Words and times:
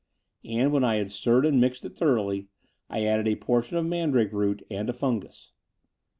And, 0.43 0.71
when 0.73 0.83
I 0.83 0.95
had 0.95 1.11
stirred 1.11 1.45
and 1.45 1.61
mixed 1.61 1.85
it 1.85 1.95
thoroughly, 1.95 2.47
I 2.89 3.03
added 3.03 3.27
a 3.27 3.35
portion 3.35 3.77
of 3.77 3.85
man 3.85 4.09
drake 4.09 4.33
root, 4.33 4.65
and 4.71 4.89
a 4.89 4.93
ftmgus. 4.93 5.51